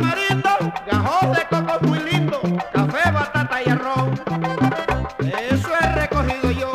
[0.00, 2.40] camarito, gajos de coco muy lindo,
[2.72, 4.08] café, batata y arroz.
[5.50, 6.72] Eso he recogido yo,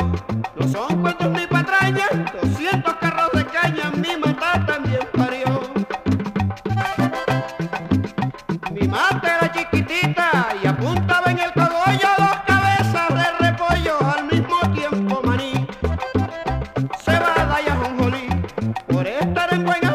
[0.56, 2.10] no son cuentos ni patrañas,
[2.42, 5.62] 200 carros de caña, mi mata también parió.
[8.72, 14.58] Mi mata era chiquitita y apuntaba en el cogollo dos cabezas de repollo, al mismo
[14.74, 15.68] tiempo maní,
[17.04, 18.28] Se va cebada y ajonjolí,
[18.88, 19.86] por estar en buen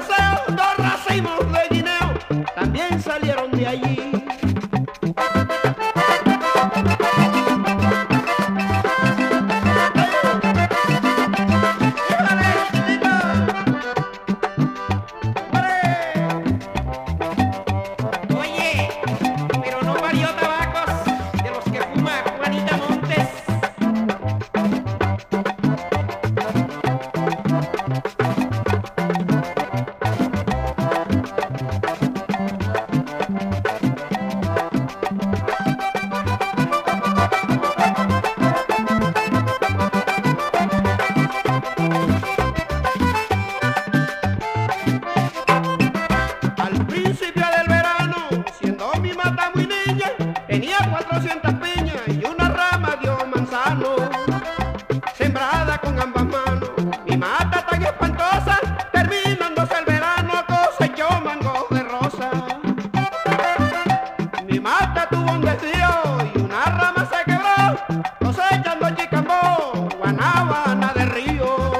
[65.32, 71.72] y una rama se quebró, cosechando y cambio, guanabana de río,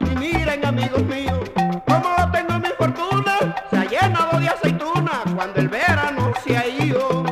[0.00, 1.48] y miren amigos míos,
[1.86, 7.22] como tengo mi fortuna, se ha llenado de aceituna cuando el verano se ha ido.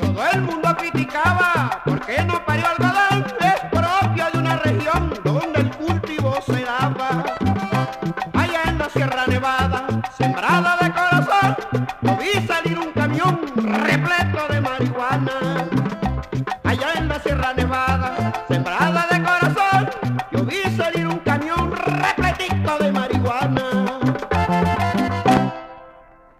[0.00, 3.26] Todo el mundo criticaba, ¿por qué no parió al balón?
[3.40, 7.24] Es propio de una región donde el cultivo se daba.
[8.34, 9.86] Allá en la sierra nevada,
[10.16, 11.56] sembrada de corazón,
[12.02, 12.93] lo vi salir un.